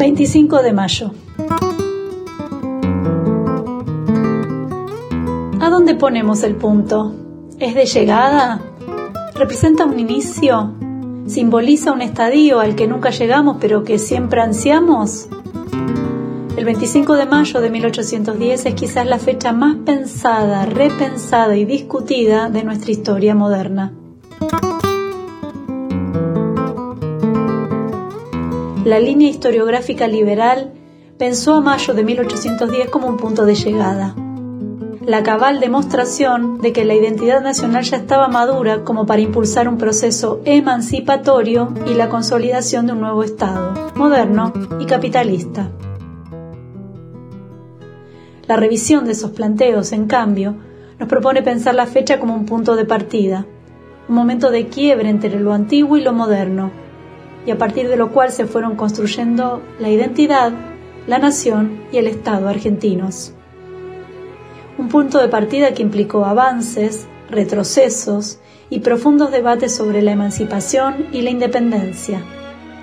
25 0.00 0.62
de 0.62 0.72
mayo. 0.72 1.10
¿A 5.60 5.68
dónde 5.68 5.94
ponemos 5.94 6.42
el 6.42 6.56
punto? 6.56 7.14
¿Es 7.58 7.74
de 7.74 7.84
llegada? 7.84 8.62
¿Representa 9.34 9.84
un 9.84 10.00
inicio? 10.00 10.72
¿Simboliza 11.26 11.92
un 11.92 12.00
estadio 12.00 12.60
al 12.60 12.76
que 12.76 12.86
nunca 12.86 13.10
llegamos 13.10 13.58
pero 13.60 13.84
que 13.84 13.98
siempre 13.98 14.40
ansiamos? 14.40 15.28
El 16.56 16.64
25 16.64 17.16
de 17.16 17.26
mayo 17.26 17.60
de 17.60 17.68
1810 17.68 18.64
es 18.64 18.74
quizás 18.74 19.06
la 19.06 19.18
fecha 19.18 19.52
más 19.52 19.76
pensada, 19.84 20.64
repensada 20.64 21.58
y 21.58 21.66
discutida 21.66 22.48
de 22.48 22.64
nuestra 22.64 22.90
historia 22.90 23.34
moderna. 23.34 23.92
La 28.90 28.98
línea 28.98 29.30
historiográfica 29.30 30.08
liberal 30.08 30.72
pensó 31.16 31.54
a 31.54 31.60
mayo 31.60 31.94
de 31.94 32.02
1810 32.02 32.88
como 32.88 33.06
un 33.06 33.18
punto 33.18 33.44
de 33.44 33.54
llegada. 33.54 34.16
La 35.06 35.22
cabal 35.22 35.60
demostración 35.60 36.58
de 36.58 36.72
que 36.72 36.84
la 36.84 36.94
identidad 36.94 37.40
nacional 37.40 37.84
ya 37.84 37.98
estaba 37.98 38.26
madura 38.26 38.82
como 38.82 39.06
para 39.06 39.22
impulsar 39.22 39.68
un 39.68 39.78
proceso 39.78 40.40
emancipatorio 40.44 41.72
y 41.86 41.94
la 41.94 42.08
consolidación 42.08 42.88
de 42.88 42.94
un 42.94 43.02
nuevo 43.02 43.22
Estado, 43.22 43.92
moderno 43.94 44.52
y 44.80 44.86
capitalista. 44.86 45.70
La 48.48 48.56
revisión 48.56 49.04
de 49.04 49.12
esos 49.12 49.30
planteos, 49.30 49.92
en 49.92 50.08
cambio, 50.08 50.56
nos 50.98 51.08
propone 51.08 51.42
pensar 51.42 51.76
la 51.76 51.86
fecha 51.86 52.18
como 52.18 52.34
un 52.34 52.44
punto 52.44 52.74
de 52.74 52.86
partida, 52.86 53.46
un 54.08 54.16
momento 54.16 54.50
de 54.50 54.66
quiebre 54.66 55.10
entre 55.10 55.38
lo 55.38 55.52
antiguo 55.52 55.96
y 55.96 56.02
lo 56.02 56.12
moderno, 56.12 56.72
y 57.46 57.50
a 57.50 57.58
partir 57.58 57.88
de 57.88 57.96
lo 57.96 58.10
cual 58.10 58.30
se 58.30 58.46
fueron 58.46 58.76
construyendo 58.76 59.62
la 59.78 59.88
identidad, 59.88 60.52
la 61.06 61.18
nación 61.18 61.80
y 61.92 61.98
el 61.98 62.06
Estado 62.06 62.48
argentinos. 62.48 63.32
Un 64.78 64.88
punto 64.88 65.18
de 65.18 65.28
partida 65.28 65.74
que 65.74 65.82
implicó 65.82 66.24
avances, 66.24 67.06
retrocesos 67.30 68.38
y 68.68 68.80
profundos 68.80 69.30
debates 69.30 69.74
sobre 69.74 70.02
la 70.02 70.12
emancipación 70.12 71.06
y 71.12 71.22
la 71.22 71.30
independencia, 71.30 72.22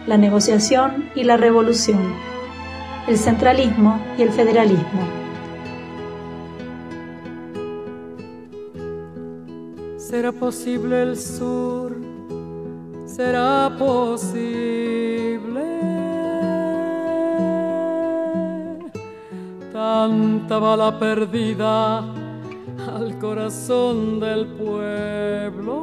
la 0.06 0.18
negociación 0.18 1.10
y 1.16 1.24
la 1.24 1.38
revolución, 1.38 2.14
el 3.08 3.18
centralismo 3.18 4.02
y 4.18 4.24
el 4.24 4.32
federalismo. 4.32 5.02
¿Será 9.98 10.32
posible 10.32 11.04
el 11.04 11.18
sur? 11.18 12.07
Será 13.18 13.72
posible. 13.80 15.66
Tanta 19.74 20.60
bala 20.60 21.00
perdida 21.00 22.04
al 22.96 23.18
corazón 23.18 24.20
del 24.20 24.46
pueblo. 24.62 25.76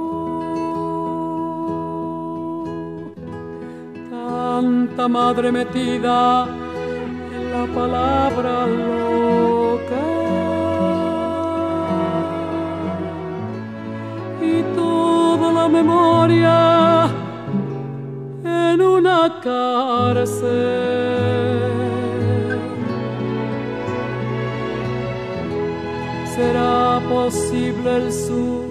Tanta 4.11 5.09
madre 5.09 5.51
metida 5.51 6.47
en 7.37 7.45
la 7.55 7.65
palabra 7.75 8.55
loca. 8.67 10.05
Y 14.41 14.55
toda 14.77 15.53
la 15.53 15.69
memoria 15.69 17.24
en 18.75 18.83
una 18.83 19.41
cárcel. 19.41 20.49
¿Será 26.35 27.01
posible 27.09 27.97
el 27.97 28.13
sur? 28.13 28.65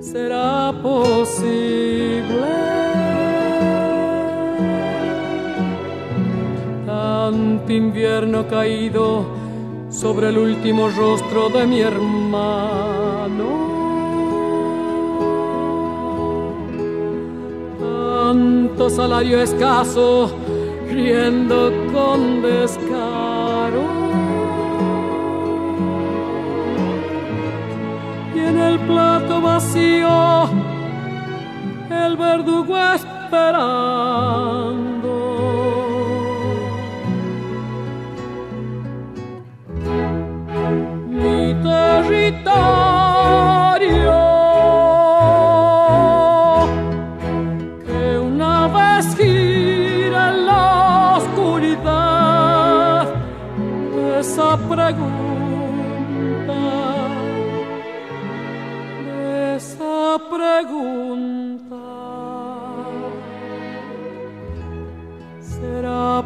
¿Será 0.00 0.72
posible? 0.80 2.46
Tanto 6.86 7.72
invierno 7.72 8.46
caído 8.46 9.26
sobre 9.90 10.28
el 10.28 10.38
último 10.38 10.88
rostro 10.88 11.48
de 11.48 11.66
mi 11.66 11.80
hermano 11.80 12.87
salario 18.90 19.40
escaso, 19.40 20.30
riendo 20.88 21.72
con 21.92 22.42
descaro. 22.42 23.82
Y 28.34 28.38
en 28.38 28.58
el 28.58 28.78
plato 28.80 29.40
vacío, 29.40 30.48
el 31.90 32.16
verdugo 32.16 32.76
esperando. 32.78 33.78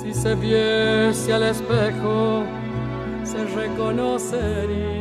Si 0.00 0.14
se 0.14 0.34
viese 0.34 1.32
al 1.32 1.42
espejo, 1.44 2.44
se 3.24 3.44
reconocería. 3.44 4.94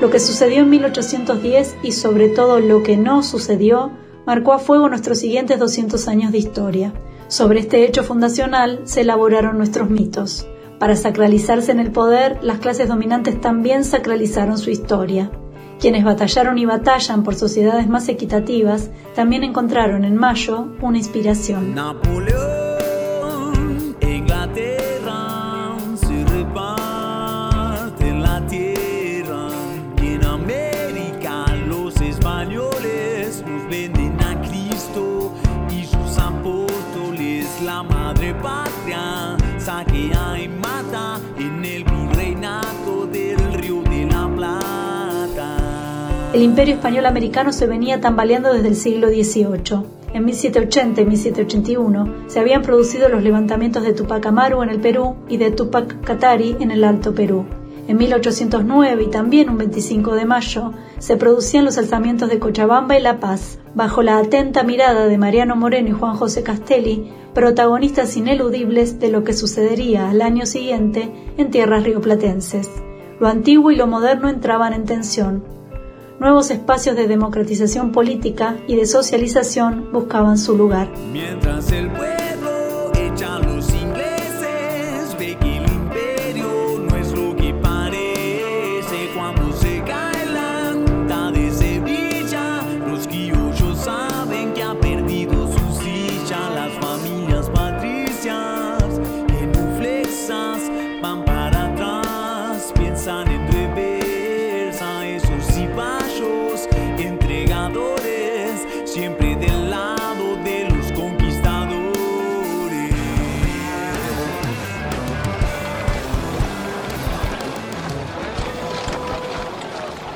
Lo 0.00 0.10
que 0.10 0.20
sucedió 0.20 0.60
en 0.60 0.70
1810 0.70 1.76
y 1.82 1.92
sobre 1.92 2.28
todo 2.28 2.60
lo 2.60 2.82
que 2.82 2.96
no 2.96 3.22
sucedió 3.22 3.90
marcó 4.26 4.52
a 4.52 4.58
fuego 4.58 4.88
nuestros 4.88 5.18
siguientes 5.18 5.58
200 5.58 6.08
años 6.08 6.32
de 6.32 6.38
historia. 6.38 6.92
Sobre 7.28 7.60
este 7.60 7.84
hecho 7.84 8.04
fundacional 8.04 8.80
se 8.84 9.00
elaboraron 9.00 9.58
nuestros 9.58 9.90
mitos. 9.90 10.46
Para 10.78 10.96
sacralizarse 10.96 11.72
en 11.72 11.80
el 11.80 11.92
poder, 11.92 12.38
las 12.42 12.58
clases 12.58 12.88
dominantes 12.88 13.40
también 13.40 13.84
sacralizaron 13.84 14.58
su 14.58 14.70
historia. 14.70 15.30
Quienes 15.80 16.04
batallaron 16.04 16.58
y 16.58 16.66
batallan 16.66 17.22
por 17.22 17.34
sociedades 17.34 17.88
más 17.88 18.08
equitativas 18.08 18.90
también 19.14 19.44
encontraron 19.44 20.04
en 20.04 20.16
Mayo 20.16 20.68
una 20.80 20.98
inspiración. 20.98 21.74
El 46.34 46.42
imperio 46.42 46.74
español 46.74 47.06
americano 47.06 47.52
se 47.52 47.68
venía 47.68 48.00
tambaleando 48.00 48.52
desde 48.52 48.66
el 48.66 48.74
siglo 48.74 49.06
XVIII. 49.06 49.84
En 50.14 50.24
1780 50.24 51.00
y 51.00 51.06
1781 51.06 52.14
se 52.26 52.40
habían 52.40 52.62
producido 52.62 53.08
los 53.08 53.22
levantamientos 53.22 53.84
de 53.84 53.92
Tupac 53.92 54.26
Amaru 54.26 54.64
en 54.64 54.70
el 54.70 54.80
Perú 54.80 55.14
y 55.28 55.36
de 55.36 55.52
Tupac 55.52 56.00
Katari 56.00 56.56
en 56.58 56.72
el 56.72 56.82
Alto 56.82 57.14
Perú. 57.14 57.44
En 57.86 57.98
1809 57.98 59.04
y 59.04 59.10
también 59.10 59.48
un 59.48 59.58
25 59.58 60.16
de 60.16 60.24
mayo 60.24 60.72
se 60.98 61.16
producían 61.16 61.64
los 61.64 61.78
alzamientos 61.78 62.28
de 62.28 62.40
Cochabamba 62.40 62.98
y 62.98 63.00
La 63.00 63.20
Paz, 63.20 63.60
bajo 63.76 64.02
la 64.02 64.18
atenta 64.18 64.64
mirada 64.64 65.06
de 65.06 65.18
Mariano 65.18 65.54
Moreno 65.54 65.90
y 65.90 65.92
Juan 65.92 66.16
José 66.16 66.42
Castelli, 66.42 67.12
protagonistas 67.32 68.16
ineludibles 68.16 68.98
de 68.98 69.08
lo 69.08 69.22
que 69.22 69.34
sucedería 69.34 70.10
al 70.10 70.20
año 70.20 70.46
siguiente 70.46 71.12
en 71.38 71.52
tierras 71.52 71.84
rioplatenses. 71.84 72.68
Lo 73.20 73.28
antiguo 73.28 73.70
y 73.70 73.76
lo 73.76 73.86
moderno 73.86 74.28
entraban 74.28 74.72
en 74.72 74.84
tensión, 74.84 75.54
nuevos 76.20 76.50
espacios 76.50 76.96
de 76.96 77.08
democratización 77.08 77.92
política 77.92 78.56
y 78.66 78.76
de 78.76 78.86
socialización 78.86 79.90
buscaban 79.92 80.38
su 80.38 80.56
lugar. 80.56 80.88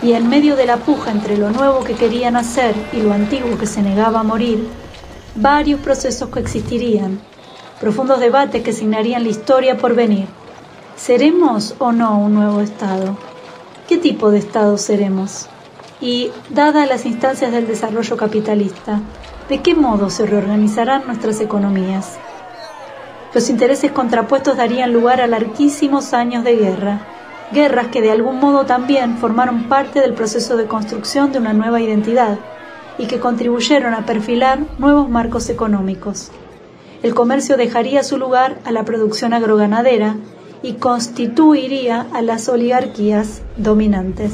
Y 0.08 0.14
en 0.14 0.26
medio 0.26 0.56
de 0.56 0.64
la 0.64 0.78
puja 0.78 1.10
entre 1.10 1.36
lo 1.36 1.50
nuevo 1.50 1.84
que 1.84 1.92
querían 1.92 2.34
hacer 2.34 2.74
y 2.94 3.02
lo 3.02 3.12
antiguo 3.12 3.58
que 3.58 3.66
se 3.66 3.82
negaba 3.82 4.20
a 4.20 4.22
morir, 4.22 4.66
varios 5.34 5.80
procesos 5.80 6.30
coexistirían, 6.30 7.20
profundos 7.78 8.18
debates 8.18 8.62
que 8.62 8.72
signarían 8.72 9.24
la 9.24 9.28
historia 9.28 9.76
por 9.76 9.94
venir. 9.94 10.26
¿Seremos 10.96 11.74
o 11.78 11.92
no 11.92 12.18
un 12.20 12.32
nuevo 12.32 12.62
Estado? 12.62 13.18
¿Qué 13.86 13.98
tipo 13.98 14.30
de 14.30 14.38
Estado 14.38 14.78
seremos? 14.78 15.46
Y, 16.00 16.30
dadas 16.48 16.88
las 16.88 17.04
instancias 17.04 17.52
del 17.52 17.66
desarrollo 17.66 18.16
capitalista, 18.16 19.02
¿de 19.50 19.60
qué 19.60 19.74
modo 19.74 20.08
se 20.08 20.24
reorganizarán 20.24 21.06
nuestras 21.06 21.38
economías? 21.42 22.16
Los 23.34 23.50
intereses 23.50 23.92
contrapuestos 23.92 24.56
darían 24.56 24.90
lugar 24.90 25.20
a 25.20 25.26
larguísimos 25.26 26.14
años 26.14 26.44
de 26.44 26.56
guerra, 26.56 27.17
guerras 27.52 27.88
que 27.88 28.02
de 28.02 28.10
algún 28.10 28.38
modo 28.40 28.66
también 28.66 29.18
formaron 29.18 29.64
parte 29.64 30.00
del 30.00 30.14
proceso 30.14 30.56
de 30.56 30.66
construcción 30.66 31.32
de 31.32 31.38
una 31.38 31.52
nueva 31.52 31.80
identidad 31.80 32.38
y 32.98 33.06
que 33.06 33.20
contribuyeron 33.20 33.94
a 33.94 34.04
perfilar 34.04 34.60
nuevos 34.78 35.08
marcos 35.08 35.48
económicos. 35.48 36.30
El 37.02 37.14
comercio 37.14 37.56
dejaría 37.56 38.02
su 38.02 38.18
lugar 38.18 38.58
a 38.64 38.72
la 38.72 38.84
producción 38.84 39.32
agroganadera 39.32 40.16
y 40.62 40.74
constituiría 40.74 42.06
a 42.12 42.22
las 42.22 42.48
oligarquías 42.48 43.42
dominantes. 43.56 44.32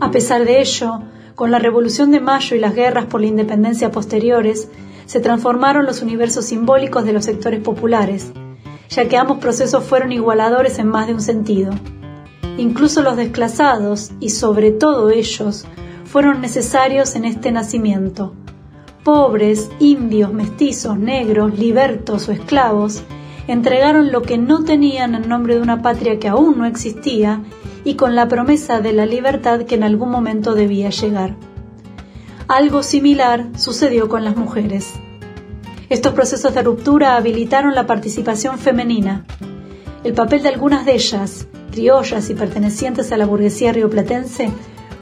A 0.00 0.10
pesar 0.10 0.44
de 0.44 0.60
ello, 0.60 1.00
con 1.34 1.50
la 1.50 1.58
Revolución 1.58 2.10
de 2.10 2.20
Mayo 2.20 2.54
y 2.56 2.60
las 2.60 2.74
guerras 2.74 3.06
por 3.06 3.22
la 3.22 3.28
independencia 3.28 3.90
posteriores, 3.90 4.68
se 5.06 5.20
transformaron 5.20 5.86
los 5.86 6.02
universos 6.02 6.44
simbólicos 6.44 7.04
de 7.04 7.12
los 7.14 7.24
sectores 7.24 7.60
populares, 7.60 8.32
ya 8.88 9.08
que 9.08 9.16
ambos 9.16 9.38
procesos 9.38 9.84
fueron 9.84 10.12
igualadores 10.12 10.78
en 10.78 10.88
más 10.88 11.06
de 11.06 11.14
un 11.14 11.20
sentido. 11.20 11.72
Incluso 12.58 13.02
los 13.02 13.16
desclasados, 13.16 14.12
y 14.20 14.30
sobre 14.30 14.70
todo 14.70 15.10
ellos, 15.10 15.66
fueron 16.04 16.40
necesarios 16.40 17.14
en 17.16 17.24
este 17.24 17.52
nacimiento. 17.52 18.34
Pobres, 19.04 19.70
indios, 19.78 20.32
mestizos, 20.32 20.98
negros, 20.98 21.58
libertos 21.58 22.28
o 22.28 22.32
esclavos, 22.32 23.02
entregaron 23.48 24.10
lo 24.10 24.22
que 24.22 24.38
no 24.38 24.64
tenían 24.64 25.14
en 25.14 25.28
nombre 25.28 25.54
de 25.56 25.62
una 25.62 25.82
patria 25.82 26.18
que 26.18 26.28
aún 26.28 26.58
no 26.58 26.66
existía 26.66 27.42
y 27.84 27.94
con 27.94 28.16
la 28.16 28.28
promesa 28.28 28.80
de 28.80 28.92
la 28.92 29.06
libertad 29.06 29.62
que 29.62 29.76
en 29.76 29.84
algún 29.84 30.10
momento 30.10 30.54
debía 30.54 30.90
llegar. 30.90 31.36
Algo 32.48 32.82
similar 32.82 33.46
sucedió 33.56 34.08
con 34.08 34.24
las 34.24 34.36
mujeres. 34.36 34.94
Estos 35.88 36.14
procesos 36.14 36.52
de 36.52 36.62
ruptura 36.62 37.16
habilitaron 37.16 37.76
la 37.76 37.86
participación 37.86 38.58
femenina. 38.58 39.24
El 40.02 40.14
papel 40.14 40.42
de 40.42 40.48
algunas 40.48 40.84
de 40.84 40.94
ellas, 40.94 41.46
criollas 41.70 42.28
y 42.28 42.34
pertenecientes 42.34 43.12
a 43.12 43.16
la 43.16 43.24
burguesía 43.24 43.72
rioplatense, 43.72 44.52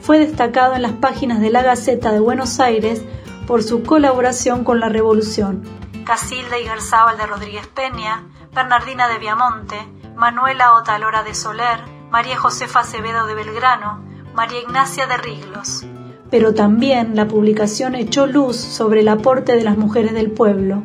fue 0.02 0.19
destacado 0.19 0.75
en 0.75 0.82
las 0.82 0.92
páginas 0.92 1.40
de 1.40 1.48
la 1.48 1.62
Gaceta 1.62 2.12
de 2.12 2.20
Buenos 2.20 2.60
Aires 2.60 3.02
por 3.46 3.62
su 3.62 3.82
colaboración 3.82 4.62
con 4.62 4.78
la 4.78 4.90
Revolución. 4.90 5.62
Casilda 6.04 6.58
y 6.58 6.64
Garzábal 6.64 7.16
de 7.16 7.26
Rodríguez 7.26 7.66
Peña, 7.69 8.25
Bernardina 8.52 9.08
de 9.08 9.19
Viamonte, 9.19 9.78
Manuela 10.14 10.75
Otalora 10.75 11.22
de 11.22 11.34
Soler, 11.34 11.81
María 12.10 12.36
Josefa 12.36 12.81
Acevedo 12.81 13.26
de 13.26 13.34
Belgrano, 13.34 14.04
María 14.34 14.60
Ignacia 14.60 15.06
de 15.06 15.16
Riglos 15.16 15.86
pero 16.34 16.52
también 16.52 17.14
la 17.14 17.28
publicación 17.28 17.94
echó 17.94 18.26
luz 18.26 18.56
sobre 18.56 19.02
el 19.02 19.08
aporte 19.08 19.54
de 19.54 19.62
las 19.62 19.78
mujeres 19.78 20.14
del 20.14 20.32
pueblo, 20.32 20.82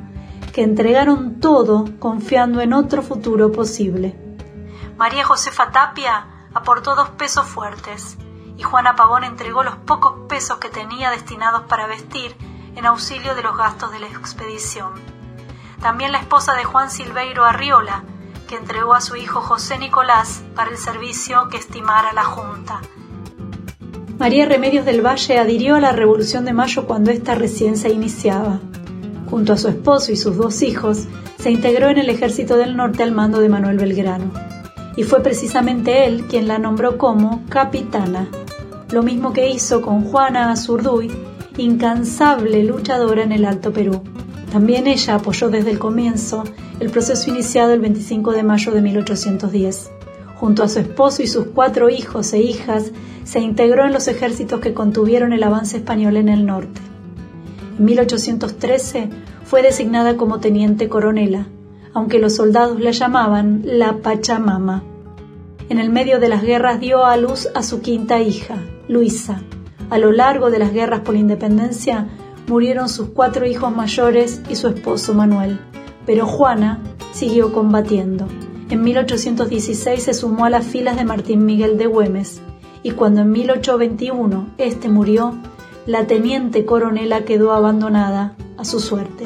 que 0.54 0.62
entregaron 0.62 1.40
todo 1.40 1.86
confiando 1.98 2.62
en 2.62 2.72
otro 2.72 3.01
futuro 3.01 3.51
posible. 3.51 4.16
María 4.96 5.25
Josefa 5.25 5.72
Tapia 5.72 6.28
aportó 6.54 6.94
dos 6.94 7.10
pesos 7.10 7.48
fuertes 7.48 8.16
y 8.57 8.62
Juana 8.62 8.96
Pavón 8.96 9.24
entregó 9.24 9.63
los 9.63 9.75
pocos 9.75 10.28
pesos 10.30 10.60
que 10.60 10.69
tenía 10.69 11.10
destinados 11.10 11.63
para 11.63 11.88
vestir 11.88 12.36
en 12.75 12.86
auxilio 12.86 13.34
de 13.34 13.42
los 13.42 13.57
gastos 13.57 13.92
de 13.92 14.01
la 14.01 14.06
expedición. 14.06 14.92
También 15.81 16.12
la 16.12 16.19
esposa 16.19 16.54
de 16.54 16.63
Juan 16.63 16.92
Silveiro 16.92 17.44
Arriola, 17.44 18.04
que 18.48 18.56
entregó 18.56 18.94
a 18.94 19.01
su 19.01 19.16
hijo 19.16 19.42
José 19.42 19.80
Nicolás 19.80 20.44
para 20.56 20.69
el 20.69 20.78
servicio 20.78 21.50
que 21.50 21.57
estimara 21.57 22.13
la 22.13 22.24
Junta, 22.24 22.81
María 24.19 24.45
Remedios 24.45 24.86
del 24.86 25.01
Valle 25.01 25.38
adhirió 25.38 25.77
a 25.77 25.80
la 25.80 25.94
Revolución 25.94 26.44
de 26.44 26.51
Mayo 26.51 26.86
cuando 26.86 27.10
ésta 27.10 27.36
recién 27.36 27.77
se 27.77 27.88
iniciaba. 27.89 28.60
Junto 29.30 29.54
a 29.54 29.57
su 29.57 29.69
esposo 29.69 30.12
y 30.12 30.18
sus 30.18 30.36
dos 30.36 30.62
hijos, 30.62 31.07
se 31.39 31.51
integró 31.51 31.88
en 31.88 32.00
el 32.00 32.10
Ejército 32.10 32.57
del 32.57 32.75
Norte 32.75 33.01
al 33.01 33.13
mando 33.13 33.39
de 33.39 33.48
Manuel 33.48 33.77
Belgrano. 33.77 34.30
Y 34.98 35.04
fue 35.04 35.24
precisamente 35.24 36.06
él 36.06 36.25
quien 36.27 36.50
la 36.50 36.60
nombró 36.60 36.98
como 36.98 37.45
capitana, 37.48 38.27
lo 38.92 39.04
mismo 39.04 39.31
que 39.31 39.50
hizo 39.51 39.81
con 39.81 40.04
Juana 40.04 40.51
Azurduy, 40.51 41.10
incansable 41.56 42.65
luchadora 42.65 43.24
en 43.24 43.31
el 43.31 43.45
Alto 43.45 43.72
Perú. 43.72 44.04
También 44.51 44.88
ella 44.88 45.15
apoyó 45.15 45.48
desde 45.48 45.72
el 45.72 45.80
comienzo 45.80 46.44
el 46.81 46.89
proceso 46.89 47.30
iniciado 47.30 47.72
el 47.72 47.80
25 47.80 48.33
de 48.33 48.44
mayo 48.44 48.74
de 48.74 48.81
1810. 48.81 49.92
Junto 50.36 50.63
a 50.63 50.68
su 50.68 50.80
esposo 50.80 51.24
y 51.24 51.27
sus 51.27 51.48
cuatro 51.48 51.89
hijos 51.89 52.33
e 52.33 52.39
hijas, 52.39 52.92
se 53.24 53.39
integró 53.39 53.86
en 53.86 53.94
los 53.94 54.07
ejércitos 54.07 54.60
que 54.60 54.74
contuvieron 54.74 55.33
el 55.33 55.44
avance 55.44 55.77
español 55.77 56.18
en 56.18 56.30
el 56.30 56.45
norte. 56.45 56.81
En 57.77 57.86
1813 57.86 59.10
fue 59.44 59.62
designada 59.62 60.17
como 60.17 60.39
teniente 60.39 60.89
coronela, 60.89 61.48
aunque 61.94 62.20
los 62.20 62.36
soldados 62.36 62.79
la 62.79 62.91
llamaban 62.91 63.62
la 63.63 63.98
Pachamama. 63.98 64.84
En 65.70 65.79
el 65.79 65.89
medio 65.89 66.20
de 66.20 66.29
las 66.29 66.41
guerras 66.41 66.79
dio 66.79 67.05
a 67.05 67.17
luz 67.17 67.48
a 67.53 67.63
su 67.63 67.82
quinta 67.82 68.22
hija, 68.22 68.58
Luisa. 68.88 69.41
A 69.89 69.98
lo 69.98 70.12
largo 70.12 70.51
de 70.51 70.60
las 70.60 70.74
guerras 70.74 71.01
por 71.01 71.13
la 71.13 71.22
independencia 71.22 72.08
murieron 72.48 72.89
sus 72.89 73.10
cuatro 73.10 73.46
hijos 73.46 73.75
mayores 73.75 74.41
y 74.50 74.55
su 74.55 74.67
esposo 74.67 75.13
Manuel, 75.13 75.60
pero 76.05 76.25
Juana 76.25 76.79
siguió 77.12 77.53
combatiendo. 77.53 78.27
En 78.70 78.84
1816 78.84 80.03
se 80.03 80.13
sumó 80.13 80.46
a 80.46 80.50
las 80.50 80.65
filas 80.65 80.96
de 80.96 81.05
Martín 81.05 81.46
Miguel 81.46 81.77
de 81.77 81.88
Güemes 81.88 82.41
y 82.83 82.91
cuando 82.91 83.21
en 83.21 83.31
1821 83.31 84.48
este 84.57 84.89
murió, 84.89 85.36
la 85.86 86.07
teniente 86.07 86.65
coronela 86.65 87.25
quedó 87.25 87.51
abandonada 87.51 88.36
a 88.57 88.65
su 88.65 88.79
suerte. 88.79 89.25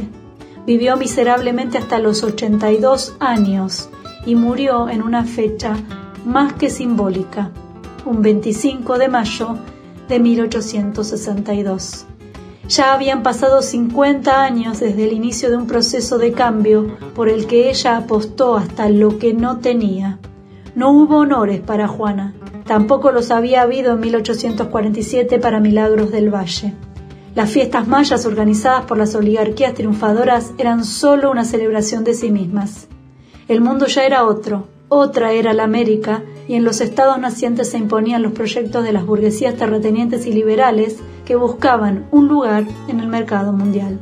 Vivió 0.66 0.96
miserablemente 0.98 1.78
hasta 1.78 2.00
los 2.00 2.24
82 2.24 3.16
años 3.20 3.90
y 4.26 4.36
murió 4.36 4.90
en 4.90 5.02
una 5.02 5.26
fecha 5.26 5.76
más 6.26 6.54
que 6.54 6.70
simbólica, 6.70 7.52
un 8.06 8.22
25 8.22 8.98
de 8.98 9.08
mayo 9.10 9.58
de 10.08 10.20
1862. 10.20 12.06
Ya 12.70 12.94
habían 12.94 13.24
pasado 13.24 13.62
50 13.62 14.42
años 14.42 14.80
desde 14.80 15.04
el 15.04 15.12
inicio 15.12 15.50
de 15.50 15.58
un 15.58 15.68
proceso 15.68 16.18
de 16.18 16.32
cambio 16.32 16.98
por 17.14 17.28
el 17.28 17.46
que 17.46 17.70
ella 17.70 17.98
apostó 17.98 18.56
hasta 18.56 18.88
lo 18.88 19.20
que 19.20 19.34
no 19.34 19.58
tenía. 19.58 20.20
No 20.74 20.92
hubo 20.92 21.18
honores 21.18 21.60
para 21.60 21.90
Juana, 21.90 22.34
tampoco 22.66 23.12
los 23.12 23.32
había 23.32 23.62
habido 23.62 23.94
en 23.94 24.00
1847 24.02 25.40
para 25.40 25.60
Milagros 25.60 26.12
del 26.12 26.34
Valle. 26.34 26.74
Las 27.36 27.50
fiestas 27.50 27.88
mayas 27.88 28.26
organizadas 28.26 28.86
por 28.86 28.98
las 28.98 29.16
oligarquías 29.16 29.74
triunfadoras 29.74 30.54
eran 30.58 30.86
solo 30.86 31.32
una 31.32 31.46
celebración 31.46 32.04
de 32.04 32.14
sí 32.14 32.32
mismas. 32.32 32.88
El 33.48 33.62
mundo 33.62 33.88
ya 33.88 34.06
era 34.06 34.26
otro, 34.26 34.68
otra 34.88 35.32
era 35.34 35.54
la 35.54 35.64
América, 35.64 36.24
y 36.48 36.56
en 36.56 36.64
los 36.64 36.82
estados 36.82 37.18
nacientes 37.20 37.72
se 37.72 37.78
imponían 37.78 38.22
los 38.22 38.34
proyectos 38.34 38.84
de 38.84 38.94
las 38.94 39.06
burguesías 39.06 39.56
terratenientes 39.56 40.26
y 40.26 40.34
liberales 40.34 41.00
que 41.26 41.36
buscaban 41.36 42.06
un 42.12 42.28
lugar 42.28 42.66
en 42.88 43.00
el 43.00 43.08
mercado 43.08 43.54
mundial. 43.54 44.00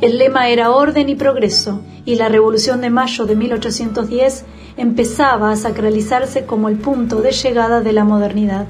El 0.00 0.18
lema 0.18 0.48
era 0.50 0.70
orden 0.72 1.08
y 1.08 1.14
progreso, 1.14 1.80
y 2.04 2.16
la 2.16 2.28
Revolución 2.28 2.82
de 2.82 2.90
Mayo 2.90 3.24
de 3.24 3.34
1810 3.34 4.44
empezaba 4.76 5.50
a 5.50 5.56
sacralizarse 5.56 6.44
como 6.44 6.68
el 6.68 6.76
punto 6.76 7.22
de 7.22 7.32
llegada 7.32 7.80
de 7.80 7.92
la 7.92 8.04
modernidad. 8.04 8.66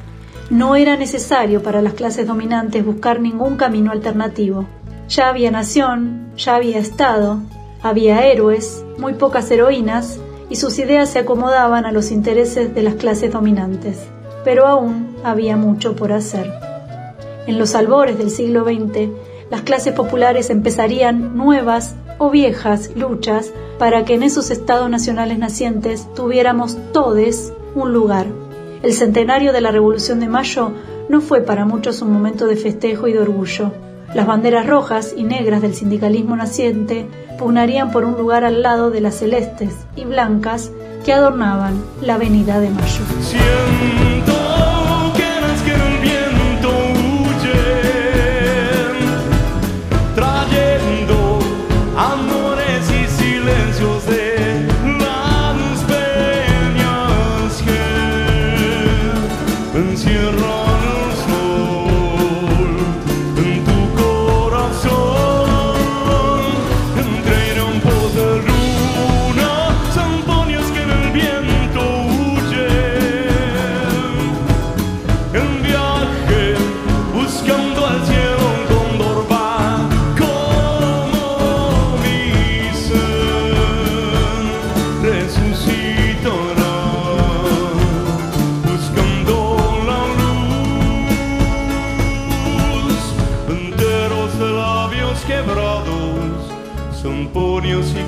No 0.50 0.76
era 0.76 0.96
necesario 0.96 1.64
para 1.64 1.82
las 1.82 1.94
clases 1.94 2.28
dominantes 2.28 2.86
buscar 2.86 3.20
ningún 3.20 3.56
camino 3.56 3.90
alternativo. 3.90 4.66
Ya 5.08 5.28
había 5.28 5.50
nación, 5.50 6.30
ya 6.36 6.54
había 6.54 6.78
Estado, 6.78 7.40
había 7.82 8.24
héroes, 8.26 8.84
muy 8.96 9.14
pocas 9.14 9.50
heroínas, 9.50 10.20
y 10.48 10.56
sus 10.56 10.78
ideas 10.78 11.10
se 11.10 11.18
acomodaban 11.18 11.86
a 11.86 11.92
los 11.92 12.12
intereses 12.12 12.72
de 12.72 12.82
las 12.84 12.94
clases 12.94 13.32
dominantes. 13.32 13.98
Pero 14.44 14.66
aún 14.66 15.16
había 15.24 15.56
mucho 15.56 15.96
por 15.96 16.12
hacer. 16.12 16.52
En 17.48 17.58
los 17.58 17.74
albores 17.74 18.16
del 18.16 18.30
siglo 18.30 18.64
XX, 18.64 19.10
las 19.50 19.62
clases 19.62 19.92
populares 19.92 20.50
empezarían 20.50 21.36
nuevas 21.36 21.94
o 22.18 22.30
viejas 22.30 22.90
luchas 22.96 23.52
para 23.78 24.04
que 24.04 24.14
en 24.14 24.22
esos 24.22 24.50
estados 24.50 24.90
nacionales 24.90 25.38
nacientes 25.38 26.06
tuviéramos 26.14 26.76
todos 26.92 27.52
un 27.74 27.92
lugar. 27.92 28.26
El 28.82 28.92
centenario 28.92 29.52
de 29.52 29.60
la 29.60 29.70
Revolución 29.70 30.20
de 30.20 30.28
Mayo 30.28 30.72
no 31.08 31.20
fue 31.20 31.40
para 31.42 31.64
muchos 31.64 32.02
un 32.02 32.12
momento 32.12 32.46
de 32.46 32.56
festejo 32.56 33.06
y 33.06 33.12
de 33.12 33.20
orgullo. 33.20 33.72
Las 34.14 34.26
banderas 34.26 34.66
rojas 34.66 35.14
y 35.16 35.24
negras 35.24 35.62
del 35.62 35.74
sindicalismo 35.74 36.36
naciente 36.36 37.06
pugnarían 37.38 37.90
por 37.90 38.04
un 38.04 38.16
lugar 38.16 38.44
al 38.44 38.62
lado 38.62 38.90
de 38.90 39.00
las 39.00 39.16
celestes 39.16 39.74
y 39.94 40.04
blancas 40.04 40.70
que 41.04 41.12
adornaban 41.12 41.84
la 42.00 42.14
Avenida 42.14 42.60
de 42.60 42.70
Mayo. 42.70 44.15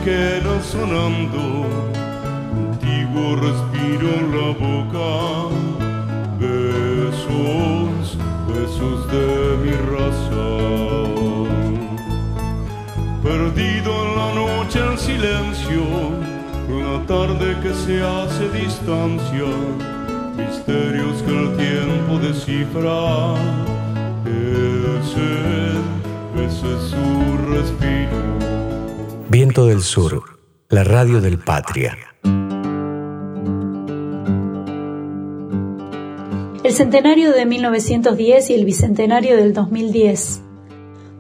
Quedas 0.09 0.65
sonando, 0.65 1.67
antiguo 2.57 3.37
respiro 3.47 4.09
en 4.21 4.27
la 4.39 4.49
boca, 4.67 5.11
besos, 6.41 8.17
besos 8.49 8.99
de 9.13 9.27
mi 9.63 9.75
raza. 9.93 10.49
Perdido 13.23 13.91
en 14.05 14.11
la 14.21 14.31
noche 14.43 14.79
el 14.91 14.97
silencio, 14.99 15.85
la 16.87 16.97
tarde 17.07 17.49
que 17.63 17.73
se 17.75 18.03
hace 18.03 18.45
distancia, 18.63 19.51
misterios 20.39 21.17
que 21.25 21.35
el 21.43 21.49
tiempo 21.65 22.13
descifra. 22.27 23.35
Ese, 24.25 25.31
ese 26.47 26.67
es 26.77 26.83
su 26.93 27.07
respiro. 27.53 28.38
Del 29.67 29.83
Sur, 29.83 30.39
la 30.69 30.85
radio 30.85 31.21
del 31.21 31.37
Patria. 31.37 31.99
El 36.63 36.73
centenario 36.73 37.33
de 37.33 37.45
1910 37.45 38.51
y 38.51 38.55
el 38.55 38.65
bicentenario 38.65 39.37
del 39.37 39.53
2010. 39.53 40.43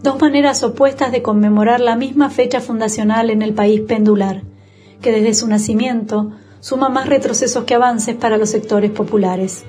Dos 0.04 0.20
maneras 0.20 0.62
opuestas 0.62 1.10
de 1.10 1.20
conmemorar 1.20 1.80
la 1.80 1.96
misma 1.96 2.30
fecha 2.30 2.60
fundacional 2.60 3.30
en 3.30 3.42
el 3.42 3.54
país 3.54 3.80
pendular, 3.80 4.42
que 5.02 5.10
desde 5.10 5.34
su 5.34 5.48
nacimiento 5.48 6.30
suma 6.60 6.88
más 6.88 7.08
retrocesos 7.08 7.64
que 7.64 7.74
avances 7.74 8.14
para 8.14 8.38
los 8.38 8.50
sectores 8.50 8.92
populares. 8.92 9.64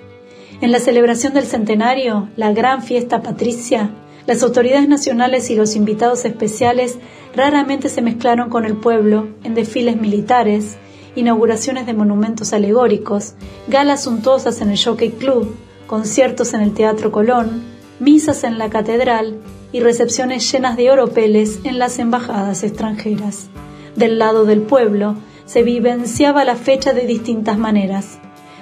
En 0.61 0.71
la 0.71 0.79
celebración 0.79 1.33
del 1.33 1.45
centenario, 1.45 2.29
la 2.35 2.53
gran 2.53 2.83
fiesta 2.83 3.23
patricia, 3.23 3.89
las 4.29 4.43
autoridades 4.43 4.87
nacionales 4.87 5.49
y 5.49 5.55
los 5.55 5.75
invitados 5.75 6.23
especiales 6.23 6.99
raramente 7.35 7.89
se 7.89 8.03
mezclaron 8.03 8.51
con 8.51 8.63
el 8.63 8.75
pueblo 8.75 9.29
en 9.43 9.55
desfiles 9.55 9.99
militares, 9.99 10.77
inauguraciones 11.15 11.87
de 11.87 11.95
monumentos 11.95 12.53
alegóricos, 12.53 13.33
galas 13.67 14.03
suntuosas 14.03 14.61
en 14.61 14.69
el 14.69 14.77
Jockey 14.77 15.09
Club, 15.09 15.55
conciertos 15.87 16.53
en 16.53 16.61
el 16.61 16.75
Teatro 16.75 17.11
Colón, 17.11 17.63
misas 17.99 18.43
en 18.43 18.59
la 18.59 18.69
catedral 18.69 19.39
y 19.71 19.79
recepciones 19.79 20.51
llenas 20.51 20.77
de 20.77 20.91
oropeles 20.91 21.61
en 21.63 21.79
las 21.79 21.97
embajadas 21.97 22.61
extranjeras. 22.61 23.47
Del 23.95 24.19
lado 24.19 24.45
del 24.45 24.61
pueblo 24.61 25.15
se 25.47 25.63
vivenciaba 25.63 26.45
la 26.45 26.55
fecha 26.55 26.93
de 26.93 27.07
distintas 27.07 27.57
maneras. 27.57 28.19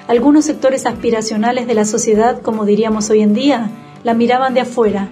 Algunos 0.07 0.45
sectores 0.45 0.86
aspiracionales 0.86 1.67
de 1.67 1.74
la 1.74 1.83
sociedad, 1.83 2.41
como 2.41 2.63
diríamos 2.63 3.09
hoy 3.09 3.19
en 3.19 3.33
día, 3.33 3.69
la 4.05 4.13
miraban 4.13 4.53
de 4.53 4.62
afuera, 4.62 5.09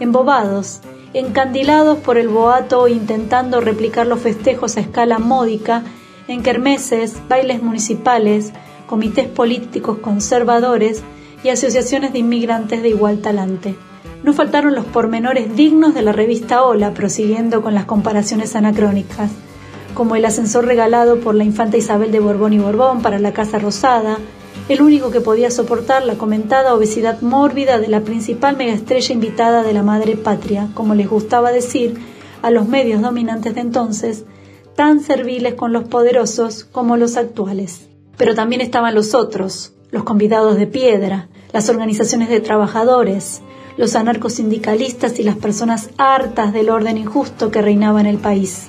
embobados, 0.00 0.80
encandilados 1.14 1.98
por 1.98 2.18
el 2.18 2.28
boato 2.28 2.88
intentando 2.88 3.60
replicar 3.60 4.06
los 4.06 4.20
festejos 4.20 4.76
a 4.76 4.80
escala 4.80 5.18
módica 5.18 5.82
en 6.28 6.42
kermeses, 6.42 7.16
bailes 7.28 7.62
municipales, 7.62 8.52
comités 8.86 9.26
políticos 9.26 9.98
conservadores 9.98 11.02
y 11.42 11.48
asociaciones 11.48 12.12
de 12.12 12.18
inmigrantes 12.18 12.82
de 12.82 12.90
igual 12.90 13.20
talante. 13.20 13.76
No 14.22 14.32
faltaron 14.32 14.74
los 14.74 14.84
pormenores 14.84 15.54
dignos 15.54 15.94
de 15.94 16.02
la 16.02 16.12
revista 16.12 16.64
Hola, 16.64 16.92
prosiguiendo 16.92 17.62
con 17.62 17.74
las 17.74 17.84
comparaciones 17.84 18.56
anacrónicas, 18.56 19.30
como 19.94 20.16
el 20.16 20.24
ascensor 20.24 20.66
regalado 20.66 21.20
por 21.20 21.34
la 21.34 21.44
infanta 21.44 21.76
Isabel 21.76 22.10
de 22.10 22.20
Borbón 22.20 22.52
y 22.52 22.58
Borbón 22.58 23.00
para 23.00 23.18
la 23.18 23.32
Casa 23.32 23.58
Rosada, 23.58 24.18
el 24.68 24.82
único 24.82 25.10
que 25.10 25.22
podía 25.22 25.50
soportar 25.50 26.04
la 26.04 26.16
comentada 26.16 26.74
obesidad 26.74 27.22
mórbida 27.22 27.78
de 27.78 27.88
la 27.88 28.02
principal 28.02 28.56
megaestrella 28.56 29.14
invitada 29.14 29.62
de 29.62 29.72
la 29.72 29.82
madre 29.82 30.16
patria, 30.16 30.68
como 30.74 30.94
les 30.94 31.08
gustaba 31.08 31.52
decir 31.52 31.98
a 32.42 32.50
los 32.50 32.68
medios 32.68 33.00
dominantes 33.00 33.54
de 33.54 33.62
entonces, 33.62 34.24
tan 34.76 35.00
serviles 35.00 35.54
con 35.54 35.72
los 35.72 35.84
poderosos 35.84 36.64
como 36.64 36.96
los 36.96 37.16
actuales. 37.16 37.88
Pero 38.18 38.34
también 38.34 38.60
estaban 38.60 38.94
los 38.94 39.14
otros, 39.14 39.72
los 39.90 40.04
convidados 40.04 40.56
de 40.56 40.66
piedra, 40.66 41.28
las 41.52 41.70
organizaciones 41.70 42.28
de 42.28 42.40
trabajadores, 42.40 43.40
los 43.78 43.96
anarcosindicalistas 43.96 45.18
y 45.18 45.22
las 45.22 45.36
personas 45.36 45.90
hartas 45.96 46.52
del 46.52 46.68
orden 46.68 46.98
injusto 46.98 47.50
que 47.50 47.62
reinaba 47.62 48.00
en 48.00 48.06
el 48.06 48.18
país, 48.18 48.68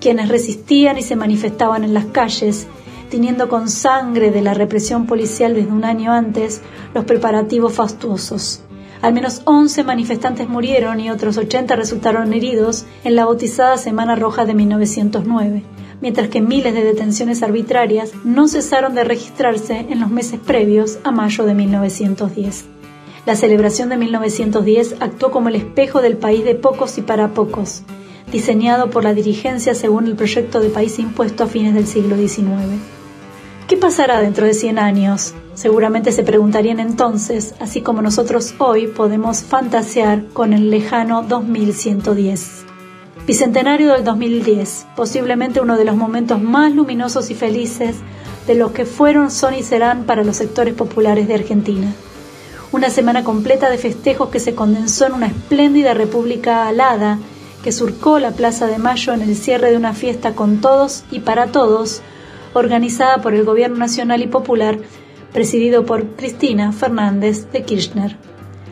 quienes 0.00 0.28
resistían 0.28 0.98
y 0.98 1.02
se 1.02 1.16
manifestaban 1.16 1.84
en 1.84 1.94
las 1.94 2.06
calles 2.06 2.66
teniendo 3.10 3.48
con 3.48 3.68
sangre 3.68 4.30
de 4.30 4.42
la 4.42 4.54
represión 4.54 5.06
policial 5.06 5.54
desde 5.54 5.72
un 5.72 5.84
año 5.84 6.12
antes 6.12 6.60
los 6.94 7.04
preparativos 7.04 7.72
fastuosos. 7.72 8.62
Al 9.00 9.12
menos 9.12 9.42
11 9.44 9.84
manifestantes 9.84 10.48
murieron 10.48 10.98
y 10.98 11.10
otros 11.10 11.36
80 11.36 11.76
resultaron 11.76 12.32
heridos 12.32 12.84
en 13.04 13.14
la 13.14 13.26
bautizada 13.26 13.76
Semana 13.76 14.16
Roja 14.16 14.44
de 14.44 14.54
1909, 14.54 15.62
mientras 16.00 16.28
que 16.28 16.40
miles 16.40 16.74
de 16.74 16.82
detenciones 16.82 17.42
arbitrarias 17.42 18.12
no 18.24 18.48
cesaron 18.48 18.94
de 18.94 19.04
registrarse 19.04 19.86
en 19.88 20.00
los 20.00 20.10
meses 20.10 20.40
previos 20.40 20.98
a 21.04 21.12
mayo 21.12 21.44
de 21.44 21.54
1910. 21.54 22.64
La 23.24 23.36
celebración 23.36 23.88
de 23.88 23.98
1910 23.98 24.96
actuó 25.00 25.30
como 25.30 25.48
el 25.48 25.56
espejo 25.56 26.00
del 26.00 26.16
país 26.16 26.44
de 26.44 26.54
pocos 26.56 26.98
y 26.98 27.02
para 27.02 27.34
pocos, 27.34 27.82
diseñado 28.32 28.90
por 28.90 29.04
la 29.04 29.14
dirigencia 29.14 29.74
según 29.74 30.06
el 30.06 30.16
proyecto 30.16 30.60
de 30.60 30.70
país 30.70 30.98
impuesto 30.98 31.44
a 31.44 31.46
fines 31.46 31.74
del 31.74 31.86
siglo 31.86 32.16
XIX. 32.16 32.97
¿Qué 33.68 33.76
pasará 33.76 34.22
dentro 34.22 34.46
de 34.46 34.54
100 34.54 34.78
años? 34.78 35.34
Seguramente 35.52 36.10
se 36.12 36.22
preguntarían 36.22 36.80
entonces, 36.80 37.54
así 37.60 37.82
como 37.82 38.00
nosotros 38.00 38.54
hoy 38.56 38.86
podemos 38.86 39.42
fantasear 39.42 40.24
con 40.28 40.54
el 40.54 40.70
lejano 40.70 41.22
2110. 41.22 42.64
Bicentenario 43.26 43.92
del 43.92 44.04
2010, 44.04 44.86
posiblemente 44.96 45.60
uno 45.60 45.76
de 45.76 45.84
los 45.84 45.96
momentos 45.96 46.40
más 46.40 46.72
luminosos 46.72 47.28
y 47.28 47.34
felices 47.34 47.96
de 48.46 48.54
los 48.54 48.70
que 48.70 48.86
fueron, 48.86 49.30
son 49.30 49.52
y 49.52 49.62
serán 49.62 50.04
para 50.04 50.24
los 50.24 50.36
sectores 50.36 50.72
populares 50.72 51.28
de 51.28 51.34
Argentina. 51.34 51.92
Una 52.72 52.88
semana 52.88 53.22
completa 53.22 53.68
de 53.68 53.76
festejos 53.76 54.30
que 54.30 54.40
se 54.40 54.54
condensó 54.54 55.04
en 55.04 55.12
una 55.12 55.26
espléndida 55.26 55.92
república 55.92 56.66
alada 56.68 57.18
que 57.62 57.72
surcó 57.72 58.18
la 58.18 58.30
Plaza 58.30 58.66
de 58.66 58.78
Mayo 58.78 59.12
en 59.12 59.20
el 59.20 59.36
cierre 59.36 59.70
de 59.70 59.76
una 59.76 59.92
fiesta 59.92 60.32
con 60.32 60.62
todos 60.62 61.04
y 61.10 61.20
para 61.20 61.48
todos, 61.48 62.00
organizada 62.54 63.18
por 63.18 63.34
el 63.34 63.44
Gobierno 63.44 63.76
Nacional 63.76 64.22
y 64.22 64.26
Popular, 64.26 64.78
presidido 65.32 65.84
por 65.84 66.06
Cristina 66.16 66.72
Fernández 66.72 67.50
de 67.52 67.62
Kirchner. 67.62 68.16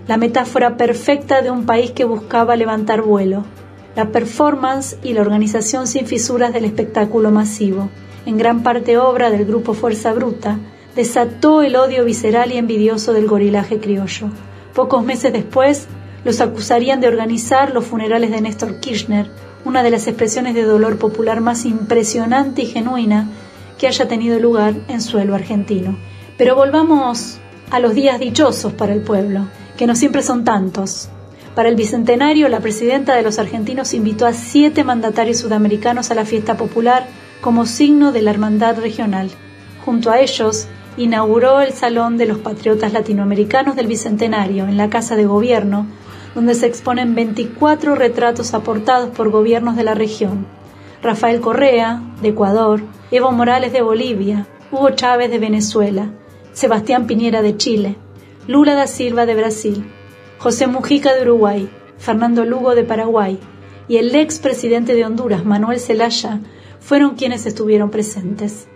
La 0.06 0.16
metáfora 0.16 0.76
perfecta 0.76 1.42
de 1.42 1.50
un 1.50 1.66
país 1.66 1.90
que 1.90 2.04
buscaba 2.04 2.56
levantar 2.56 3.02
vuelo, 3.02 3.45
la 3.97 4.11
performance 4.11 4.99
y 5.02 5.14
la 5.14 5.23
organización 5.23 5.87
sin 5.87 6.06
fisuras 6.06 6.52
del 6.52 6.64
espectáculo 6.64 7.30
masivo, 7.30 7.88
en 8.26 8.38
gran 8.38 8.62
parte 8.62 8.99
obra 8.99 9.30
del 9.30 9.47
grupo 9.47 9.75
Fuerza 9.75 10.12
Bruta, 10.12 10.59
desató 10.95 11.62
el 11.62 11.76
odio 11.76 12.04
visceral 12.04 12.52
y 12.52 12.56
envidioso 12.56 13.12
del 13.12 13.26
gorilaje 13.26 13.78
criollo. 13.78 14.28
Pocos 14.75 15.04
meses 15.04 15.33
después, 15.33 15.87
los 16.25 16.40
acusarían 16.40 17.00
de 17.00 17.09
organizar 17.09 17.73
los 17.73 17.85
funerales 17.85 18.30
de 18.30 18.40
Néstor 18.40 18.80
Kirchner, 18.80 19.30
una 19.64 19.83
de 19.83 19.90
las 19.90 20.06
expresiones 20.06 20.54
de 20.54 20.62
dolor 20.62 20.99
popular 20.99 21.40
más 21.40 21.64
impresionante 21.64 22.62
y 22.62 22.66
genuina 22.66 23.28
que 23.78 23.87
haya 23.87 24.09
tenido 24.09 24.38
lugar 24.38 24.75
en 24.88 25.00
suelo 25.00 25.35
argentino. 25.35 25.97
Pero 26.37 26.54
volvamos 26.54 27.38
a 27.71 27.80
los 27.80 27.95
días 27.95 28.21
dichosos 28.21 28.73
para 28.73 28.92
el 28.92 29.00
pueblo, 29.00 29.47
que 29.76 29.87
no 29.87 29.95
siempre 29.97 30.23
son 30.23 30.45
tantos. 30.45 31.09
Para 31.54 31.68
el 31.68 31.76
Bicentenario, 31.76 32.49
la 32.49 32.61
presidenta 32.61 33.14
de 33.14 33.23
los 33.23 33.38
argentinos 33.38 33.95
invitó 33.95 34.26
a 34.26 34.35
siete 34.35 34.85
mandatarios 34.85 35.38
sudamericanos 35.38 36.11
a 36.11 36.14
la 36.14 36.26
fiesta 36.26 36.56
popular 36.56 37.06
como 37.40 37.64
signo 37.64 38.12
de 38.12 38.23
la 38.23 38.30
hermandad 38.30 38.78
regional. 38.78 39.30
Junto 39.85 40.11
a 40.11 40.21
ellos, 40.21 40.68
inauguró 40.97 41.61
el 41.61 41.73
Salón 41.73 42.18
de 42.18 42.26
los 42.26 42.38
Patriotas 42.38 42.92
Latinoamericanos 42.92 43.76
del 43.76 43.87
Bicentenario 43.87 44.66
en 44.66 44.76
la 44.76 44.90
Casa 44.90 45.16
de 45.16 45.26
Gobierno, 45.26 45.87
donde 46.35 46.54
se 46.54 46.66
exponen 46.66 47.14
24 47.14 47.95
retratos 47.95 48.52
aportados 48.52 49.11
por 49.11 49.30
gobiernos 49.30 49.76
de 49.76 49.85
la 49.85 49.95
región. 49.95 50.47
Rafael 51.02 51.40
Correa, 51.40 52.02
de 52.21 52.28
Ecuador, 52.28 52.83
Evo 53.12 53.30
Morales 53.30 53.72
de 53.72 53.82
Bolivia, 53.82 54.48
Hugo 54.72 54.90
Chávez 54.90 55.30
de 55.30 55.38
Venezuela, 55.38 56.10
Sebastián 56.52 57.06
Piñera 57.06 57.40
de 57.40 57.56
Chile, 57.56 57.94
Lula 58.48 58.75
da 58.75 58.88
Silva 58.88 59.26
de 59.26 59.36
Brasil, 59.36 59.88
José 60.38 60.66
Mujica 60.66 61.14
de 61.14 61.22
Uruguay, 61.22 61.70
Fernando 61.98 62.44
Lugo 62.44 62.75
de 62.75 62.82
Paraguay 62.82 63.38
y 63.86 63.98
el 63.98 64.12
ex 64.12 64.40
presidente 64.40 64.96
de 64.96 65.04
Honduras, 65.04 65.44
Manuel 65.44 65.78
Zelaya, 65.78 66.40
fueron 66.80 67.14
quienes 67.14 67.46
estuvieron 67.46 67.90
presentes. 67.90 68.66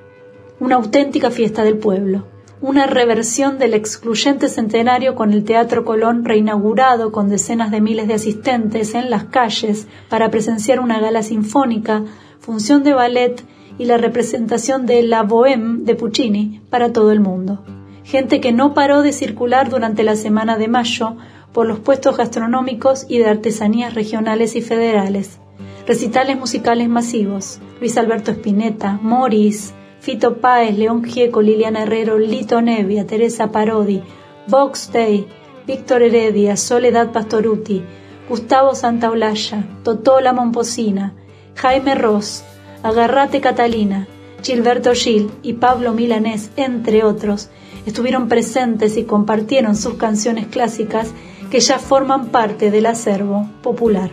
Una 0.60 0.76
auténtica 0.76 1.32
fiesta 1.32 1.64
del 1.64 1.78
pueblo, 1.78 2.28
una 2.60 2.86
reversión 2.86 3.58
del 3.58 3.74
excluyente 3.74 4.48
centenario 4.48 5.16
con 5.16 5.32
el 5.32 5.42
Teatro 5.42 5.84
Colón 5.84 6.24
reinaugurado 6.24 7.10
con 7.10 7.28
decenas 7.28 7.72
de 7.72 7.80
miles 7.80 8.06
de 8.06 8.14
asistentes 8.14 8.94
en 8.94 9.10
las 9.10 9.24
calles 9.24 9.88
para 10.08 10.30
presenciar 10.30 10.78
una 10.78 11.00
gala 11.00 11.24
sinfónica, 11.24 12.04
función 12.38 12.84
de 12.84 12.94
ballet 12.94 13.42
y 13.80 13.86
la 13.86 13.96
representación 13.96 14.84
de 14.84 15.02
La 15.02 15.22
Bohème 15.22 15.84
de 15.84 15.94
Puccini 15.94 16.60
para 16.68 16.92
todo 16.92 17.12
el 17.12 17.20
mundo. 17.20 17.64
Gente 18.04 18.38
que 18.38 18.52
no 18.52 18.74
paró 18.74 19.00
de 19.00 19.14
circular 19.14 19.70
durante 19.70 20.02
la 20.02 20.16
semana 20.16 20.58
de 20.58 20.68
mayo 20.68 21.16
por 21.54 21.66
los 21.66 21.78
puestos 21.78 22.18
gastronómicos 22.18 23.06
y 23.08 23.16
de 23.16 23.30
artesanías 23.30 23.94
regionales 23.94 24.54
y 24.54 24.60
federales. 24.60 25.38
Recitales 25.86 26.38
musicales 26.38 26.90
masivos. 26.90 27.58
Luis 27.80 27.96
Alberto 27.96 28.32
Spinetta, 28.32 28.98
Morris, 29.00 29.72
Fito 30.00 30.36
Páez, 30.42 30.76
León 30.76 31.02
Gieco, 31.02 31.40
Liliana 31.40 31.84
Herrero, 31.84 32.18
Lito 32.18 32.60
Nevia, 32.60 33.06
Teresa 33.06 33.50
Parodi, 33.50 34.02
Vox 34.46 34.92
Day, 34.92 35.26
Víctor 35.66 36.02
Heredia, 36.02 36.58
Soledad 36.58 37.12
Pastoruti, 37.12 37.82
Gustavo 38.28 38.74
Santaolalla, 38.74 39.64
Totola 39.84 40.34
Momposina, 40.34 41.14
Jaime 41.54 41.94
Ross, 41.94 42.44
Agarrate 42.82 43.42
Catalina, 43.42 44.08
Gilberto 44.42 44.94
Gil 44.94 45.30
y 45.42 45.52
Pablo 45.54 45.92
Milanés, 45.92 46.50
entre 46.56 47.04
otros, 47.04 47.50
estuvieron 47.84 48.28
presentes 48.28 48.96
y 48.96 49.04
compartieron 49.04 49.76
sus 49.76 49.94
canciones 49.94 50.46
clásicas 50.46 51.12
que 51.50 51.60
ya 51.60 51.78
forman 51.78 52.28
parte 52.28 52.70
del 52.70 52.86
acervo 52.86 53.50
popular. 53.62 54.10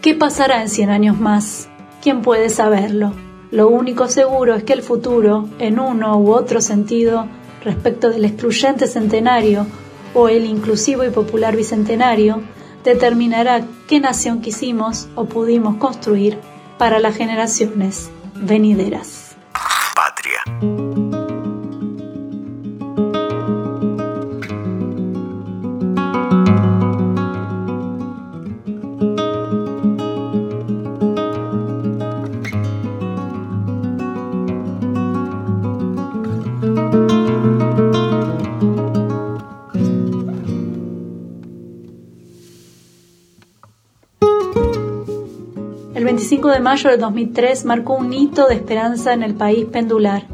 ¿Qué 0.00 0.14
pasará 0.14 0.62
en 0.62 0.70
100 0.70 0.88
años 0.88 1.20
más? 1.20 1.68
¿Quién 2.02 2.22
puede 2.22 2.48
saberlo? 2.48 3.12
Lo 3.50 3.68
único 3.68 4.08
seguro 4.08 4.54
es 4.54 4.62
que 4.62 4.72
el 4.72 4.82
futuro, 4.82 5.46
en 5.58 5.78
uno 5.78 6.18
u 6.18 6.32
otro 6.32 6.62
sentido, 6.62 7.26
respecto 7.62 8.08
del 8.08 8.24
excluyente 8.24 8.86
centenario 8.86 9.66
o 10.14 10.30
el 10.30 10.46
inclusivo 10.46 11.04
y 11.04 11.10
popular 11.10 11.56
bicentenario, 11.56 12.40
determinará 12.84 13.66
qué 13.86 14.00
nación 14.00 14.40
quisimos 14.40 15.08
o 15.14 15.26
pudimos 15.26 15.76
construir 15.76 16.38
para 16.78 16.98
las 17.00 17.16
generaciones 17.16 18.10
venideras. 18.34 19.36
Patria. 19.94 20.87
De 46.58 46.64
mayo 46.64 46.90
de 46.90 46.96
2003 46.96 47.66
marcó 47.66 47.94
un 47.94 48.12
hito 48.12 48.48
de 48.48 48.56
esperanza 48.56 49.12
en 49.12 49.22
el 49.22 49.36
país 49.36 49.64
pendular, 49.66 50.24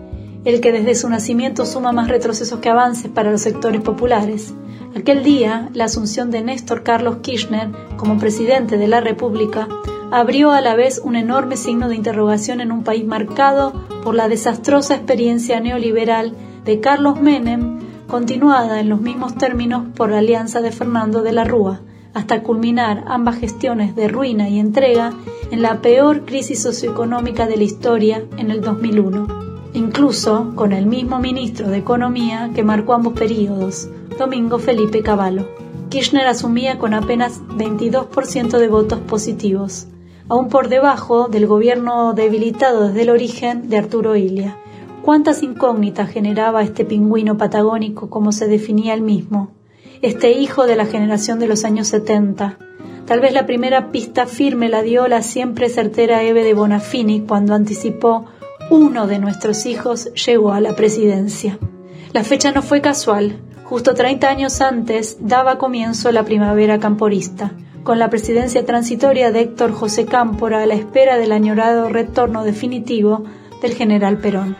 el 0.46 0.62
que 0.62 0.72
desde 0.72 0.94
su 0.94 1.10
nacimiento 1.10 1.66
suma 1.66 1.92
más 1.92 2.08
retrocesos 2.08 2.60
que 2.60 2.70
avances 2.70 3.10
para 3.10 3.30
los 3.30 3.42
sectores 3.42 3.82
populares. 3.82 4.54
Aquel 4.96 5.22
día, 5.22 5.68
la 5.74 5.84
asunción 5.84 6.30
de 6.30 6.40
Néstor 6.40 6.82
Carlos 6.82 7.18
Kirchner 7.20 7.68
como 7.98 8.16
presidente 8.16 8.78
de 8.78 8.88
la 8.88 9.02
República 9.02 9.68
abrió 10.10 10.52
a 10.52 10.62
la 10.62 10.74
vez 10.74 10.98
un 11.04 11.14
enorme 11.14 11.58
signo 11.58 11.90
de 11.90 11.96
interrogación 11.96 12.62
en 12.62 12.72
un 12.72 12.84
país 12.84 13.04
marcado 13.04 13.84
por 14.02 14.14
la 14.14 14.26
desastrosa 14.26 14.94
experiencia 14.94 15.60
neoliberal 15.60 16.32
de 16.64 16.80
Carlos 16.80 17.20
Menem, 17.20 17.80
continuada 18.08 18.80
en 18.80 18.88
los 18.88 19.02
mismos 19.02 19.34
términos 19.34 19.88
por 19.94 20.10
la 20.10 20.20
alianza 20.20 20.62
de 20.62 20.72
Fernando 20.72 21.20
de 21.20 21.32
la 21.32 21.44
Rúa, 21.44 21.82
hasta 22.14 22.42
culminar 22.42 23.04
ambas 23.06 23.36
gestiones 23.36 23.94
de 23.96 24.08
ruina 24.08 24.48
y 24.48 24.58
entrega 24.58 25.12
en 25.50 25.62
la 25.62 25.82
peor 25.82 26.24
crisis 26.24 26.62
socioeconómica 26.62 27.46
de 27.46 27.56
la 27.56 27.64
historia 27.64 28.24
en 28.38 28.50
el 28.50 28.60
2001, 28.60 29.26
incluso 29.74 30.52
con 30.54 30.72
el 30.72 30.86
mismo 30.86 31.18
ministro 31.18 31.68
de 31.68 31.78
Economía 31.78 32.50
que 32.54 32.62
marcó 32.62 32.94
ambos 32.94 33.12
periodos, 33.14 33.88
Domingo 34.18 34.58
Felipe 34.58 35.02
Cavallo. 35.02 35.48
Kirchner 35.90 36.26
asumía 36.26 36.78
con 36.78 36.94
apenas 36.94 37.42
22% 37.48 38.58
de 38.58 38.68
votos 38.68 39.00
positivos, 39.00 39.88
aún 40.28 40.48
por 40.48 40.68
debajo 40.68 41.28
del 41.28 41.46
gobierno 41.46 42.14
debilitado 42.14 42.88
desde 42.88 43.02
el 43.02 43.10
origen 43.10 43.68
de 43.68 43.78
Arturo 43.78 44.16
Illia. 44.16 44.56
¿Cuántas 45.02 45.42
incógnitas 45.42 46.08
generaba 46.08 46.62
este 46.62 46.84
pingüino 46.84 47.36
patagónico 47.36 48.08
como 48.08 48.32
se 48.32 48.48
definía 48.48 48.94
él 48.94 49.02
mismo? 49.02 49.50
Este 50.04 50.32
hijo 50.32 50.66
de 50.66 50.76
la 50.76 50.84
generación 50.84 51.38
de 51.38 51.46
los 51.46 51.64
años 51.64 51.88
70. 51.88 52.58
Tal 53.06 53.20
vez 53.20 53.32
la 53.32 53.46
primera 53.46 53.90
pista 53.90 54.26
firme 54.26 54.68
la 54.68 54.82
dio 54.82 55.08
la 55.08 55.22
siempre 55.22 55.70
certera 55.70 56.22
Eve 56.22 56.44
de 56.44 56.52
Bonafini 56.52 57.22
cuando 57.22 57.54
anticipó 57.54 58.26
uno 58.70 59.06
de 59.06 59.18
nuestros 59.18 59.64
hijos 59.64 60.12
llegó 60.12 60.52
a 60.52 60.60
la 60.60 60.76
presidencia. 60.76 61.58
La 62.12 62.22
fecha 62.22 62.52
no 62.52 62.60
fue 62.60 62.82
casual. 62.82 63.40
Justo 63.64 63.94
30 63.94 64.28
años 64.28 64.60
antes 64.60 65.16
daba 65.20 65.56
comienzo 65.56 66.12
la 66.12 66.24
primavera 66.24 66.78
camporista, 66.78 67.52
con 67.82 67.98
la 67.98 68.10
presidencia 68.10 68.66
transitoria 68.66 69.32
de 69.32 69.40
Héctor 69.40 69.72
José 69.72 70.04
Cámpora 70.04 70.62
a 70.62 70.66
la 70.66 70.74
espera 70.74 71.16
del 71.16 71.32
añorado 71.32 71.88
retorno 71.88 72.44
definitivo 72.44 73.24
del 73.62 73.72
general 73.72 74.18
Perón. 74.18 74.56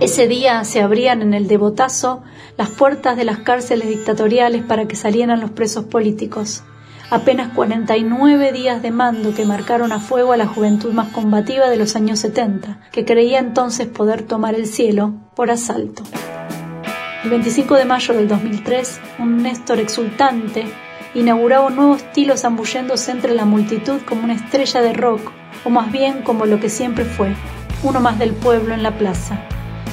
Ese 0.00 0.28
día 0.28 0.62
se 0.62 0.80
abrían 0.80 1.22
en 1.22 1.34
el 1.34 1.48
devotazo 1.48 2.22
las 2.56 2.68
puertas 2.68 3.16
de 3.16 3.24
las 3.24 3.38
cárceles 3.38 3.88
dictatoriales 3.88 4.62
para 4.62 4.86
que 4.86 4.94
salieran 4.94 5.40
los 5.40 5.50
presos 5.50 5.86
políticos. 5.86 6.62
Apenas 7.10 7.52
49 7.52 8.52
días 8.52 8.80
de 8.80 8.92
mando 8.92 9.34
que 9.34 9.44
marcaron 9.44 9.90
a 9.90 9.98
fuego 9.98 10.32
a 10.32 10.36
la 10.36 10.46
juventud 10.46 10.92
más 10.92 11.08
combativa 11.08 11.68
de 11.68 11.76
los 11.76 11.96
años 11.96 12.20
70, 12.20 12.78
que 12.92 13.04
creía 13.04 13.40
entonces 13.40 13.88
poder 13.88 14.22
tomar 14.22 14.54
el 14.54 14.66
cielo 14.66 15.14
por 15.34 15.50
asalto. 15.50 16.04
El 17.24 17.30
25 17.30 17.74
de 17.74 17.84
mayo 17.84 18.14
del 18.14 18.28
2003, 18.28 19.00
un 19.18 19.42
Néstor 19.42 19.80
exultante 19.80 20.66
inauguraba 21.14 21.66
un 21.66 21.74
nuevo 21.74 21.96
estilo 21.96 22.36
zambulléndose 22.36 23.10
entre 23.10 23.34
la 23.34 23.46
multitud 23.46 24.00
como 24.08 24.22
una 24.22 24.34
estrella 24.34 24.80
de 24.80 24.92
rock, 24.92 25.32
o 25.64 25.70
más 25.70 25.90
bien 25.90 26.22
como 26.22 26.46
lo 26.46 26.60
que 26.60 26.68
siempre 26.68 27.04
fue, 27.04 27.34
uno 27.82 27.98
más 27.98 28.16
del 28.20 28.30
pueblo 28.30 28.74
en 28.74 28.84
la 28.84 28.96
plaza. 28.96 29.42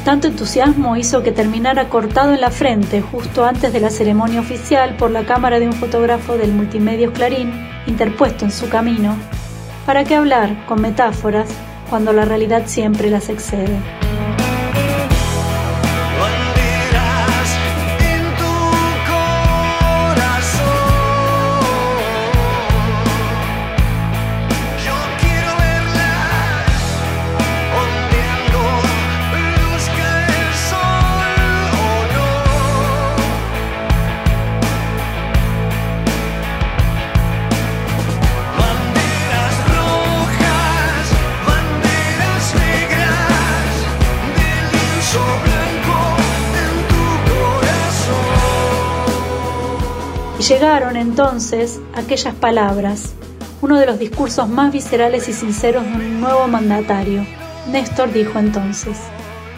Tanto 0.06 0.28
entusiasmo 0.28 0.98
hizo 0.98 1.24
que 1.24 1.32
terminara 1.32 1.90
cortado 1.90 2.32
en 2.32 2.40
la 2.40 2.52
frente 2.52 3.02
justo 3.02 3.44
antes 3.44 3.74
de 3.74 3.80
la 3.80 3.90
ceremonia 3.90 4.40
oficial 4.40 4.96
por 4.98 5.10
la 5.10 5.26
cámara 5.26 5.60
de 5.60 5.66
un 5.66 5.74
fotógrafo 5.74 6.38
del 6.38 6.52
Multimedios 6.52 7.12
Clarín, 7.12 7.52
interpuesto 7.88 8.46
en 8.46 8.52
su 8.52 8.70
camino, 8.70 9.18
para 9.84 10.04
qué 10.04 10.14
hablar 10.14 10.64
con 10.68 10.80
metáforas 10.80 11.50
cuando 11.90 12.14
la 12.14 12.24
realidad 12.24 12.68
siempre 12.68 13.10
las 13.10 13.30
excede. 13.30 13.80
Llegaron 50.48 50.96
entonces 50.96 51.80
aquellas 51.96 52.36
palabras, 52.36 53.16
uno 53.62 53.80
de 53.80 53.88
los 53.88 53.98
discursos 53.98 54.48
más 54.48 54.72
viscerales 54.72 55.28
y 55.28 55.34
sinceros 55.34 55.84
de 55.84 55.94
un 55.94 56.22
nuevo 56.22 56.48
mandatario. 56.48 57.26
Néstor 57.68 58.12
dijo 58.12 58.38
entonces, 58.38 59.00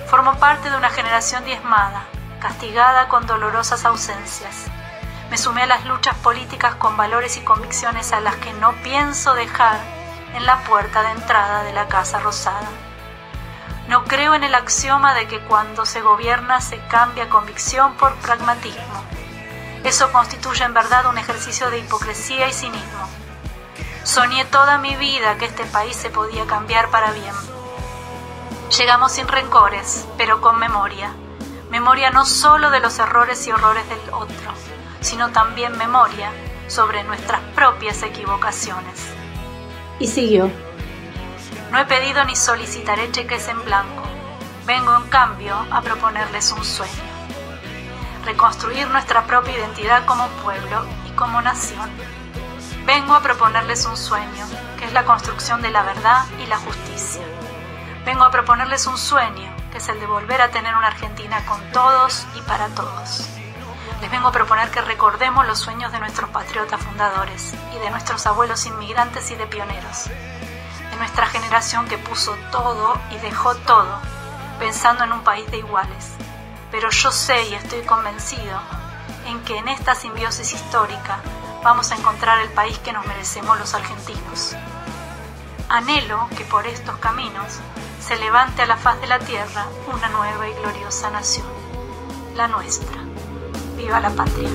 Formo 0.06 0.36
parte 0.36 0.70
de 0.70 0.78
una 0.78 0.90
generación 0.90 1.44
diezmada, 1.44 2.06
castigada 2.40 3.10
con 3.10 3.28
dolorosas 3.28 3.84
ausencias. 3.84 4.68
Me 5.30 5.38
sumé 5.38 5.64
a 5.64 5.68
las 5.68 5.86
luchas 5.86 6.16
políticas 6.20 6.76
con 6.76 6.96
valores 6.96 7.36
y 7.36 7.42
convicciones 7.42 8.14
a 8.14 8.22
las 8.22 8.38
que 8.38 8.54
no 8.54 8.72
pienso 8.82 9.34
dejar 9.34 9.78
en 10.36 10.46
la 10.46 10.64
puerta 10.64 11.04
de 11.04 11.20
entrada 11.20 11.64
de 11.64 11.74
la 11.74 11.90
Casa 11.90 12.20
Rosada. 12.20 12.70
No 13.90 14.06
creo 14.06 14.36
en 14.36 14.46
el 14.46 14.56
axioma 14.56 15.14
de 15.16 15.28
que 15.28 15.42
cuando 15.42 15.86
se 15.86 16.02
gobierna 16.02 16.62
se 16.62 16.78
cambia 16.88 17.28
convicción 17.28 17.96
por 17.96 18.16
pragmatismo 18.16 19.17
eso 19.88 20.12
constituye 20.12 20.66
en 20.66 20.74
verdad 20.74 21.06
un 21.06 21.18
ejercicio 21.18 21.70
de 21.70 21.80
hipocresía 21.80 22.48
y 22.48 22.54
cinismo. 22.54 23.08
Soñé 24.04 24.44
toda 24.46 24.78
mi 24.78 24.96
vida 24.96 25.38
que 25.38 25.46
este 25.46 25.64
país 25.66 25.96
se 25.96 26.10
podía 26.10 26.46
cambiar 26.46 26.90
para 26.90 27.12
bien. 27.12 27.34
Llegamos 28.78 29.14
sin 29.14 29.28
rencores, 29.28 30.06
pero 30.18 30.42
con 30.42 30.60
memoria. 30.60 31.14
Memoria 31.70 32.10
no 32.10 32.26
solo 32.26 32.70
de 32.70 32.82
los 32.82 33.00
errores 33.00 33.48
y 33.48 33.52
horrores 33.52 33.88
del 33.88 34.00
otro, 34.12 34.54
sino 35.00 35.30
también 35.30 35.78
memoria 35.78 36.32
sobre 36.68 37.04
nuestras 37.06 37.40
propias 37.56 38.04
equivocaciones. 38.04 39.08
Y 40.00 40.08
siguió. 40.08 40.52
No 41.72 41.80
he 41.80 41.86
pedido 41.86 42.24
ni 42.26 42.36
solicitaré 42.36 43.12
cheques 43.12 43.48
en 43.48 43.64
blanco. 43.64 44.04
Vengo 44.66 44.96
en 44.98 45.08
cambio 45.10 45.56
a 45.72 45.82
proponerles 45.82 46.52
un 46.52 46.64
sueño. 46.66 47.07
Reconstruir 48.28 48.90
nuestra 48.90 49.26
propia 49.26 49.58
identidad 49.58 50.06
como 50.06 50.28
pueblo 50.44 50.86
y 51.08 51.12
como 51.12 51.42
nación. 51.42 51.90
Vengo 52.86 53.14
a 53.14 53.22
proponerles 53.22 53.86
un 53.86 53.96
sueño, 53.96 54.46
que 54.78 54.84
es 54.84 54.92
la 54.92 55.06
construcción 55.06 55.62
de 55.62 55.72
la 55.72 55.82
verdad 55.84 56.26
y 56.44 56.46
la 56.48 56.58
justicia. 56.58 57.22
Vengo 58.04 58.26
a 58.26 58.30
proponerles 58.30 58.86
un 58.86 58.98
sueño, 58.98 59.50
que 59.72 59.78
es 59.78 59.88
el 59.88 60.02
de 60.02 60.08
volver 60.08 60.42
a 60.42 60.52
tener 60.52 60.76
una 60.76 60.88
Argentina 60.88 61.42
con 61.46 61.72
todos 61.72 62.28
y 62.36 62.42
para 62.42 62.68
todos. 62.76 63.30
Les 64.02 64.12
vengo 64.12 64.28
a 64.28 64.34
proponer 64.34 64.72
que 64.72 64.82
recordemos 64.82 65.48
los 65.48 65.60
sueños 65.60 65.94
de 65.94 66.00
nuestros 66.00 66.30
patriotas 66.30 66.82
fundadores 66.82 67.54
y 67.74 67.80
de 67.80 67.90
nuestros 67.92 68.28
abuelos 68.28 68.66
inmigrantes 68.66 69.32
y 69.32 69.36
de 69.36 69.48
pioneros, 69.48 70.10
de 70.90 70.98
nuestra 70.98 71.28
generación 71.28 71.88
que 71.88 71.98
puso 71.98 72.36
todo 72.52 73.00
y 73.10 73.20
dejó 73.20 73.56
todo 73.56 74.02
pensando 74.60 75.06
en 75.06 75.14
un 75.14 75.24
país 75.24 75.50
de 75.50 75.60
iguales. 75.60 76.18
Pero 76.72 76.90
yo 76.90 77.12
sé 77.12 77.48
y 77.50 77.54
estoy 77.54 77.82
convencido 77.82 78.60
en 79.26 79.42
que 79.44 79.58
en 79.58 79.68
esta 79.68 79.96
simbiosis 79.96 80.54
histórica 80.54 81.20
vamos 81.64 81.92
a 81.92 81.96
encontrar 81.96 82.42
el 82.42 82.50
país 82.50 82.78
que 82.80 82.94
nos 82.94 83.06
merecemos 83.06 83.58
los 83.60 83.74
argentinos. 83.74 84.56
Anhelo 85.70 86.28
que 86.38 86.46
por 86.46 86.66
estos 86.68 86.98
caminos 86.98 87.60
se 88.00 88.16
levante 88.18 88.62
a 88.62 88.66
la 88.66 88.78
faz 88.78 89.00
de 89.02 89.08
la 89.08 89.20
tierra 89.20 89.66
una 89.94 90.08
nueva 90.10 90.48
y 90.48 90.54
gloriosa 90.54 91.10
nación, 91.10 91.48
la 92.36 92.48
nuestra. 92.48 92.98
Viva 93.76 94.00
la 94.00 94.10
patria. 94.10 94.50